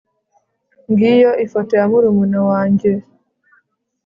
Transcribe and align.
ngiyo 0.89 1.31
ifoto 1.45 1.71
ya 1.79 1.85
murumuna 1.91 2.39
wanjye 2.49 2.91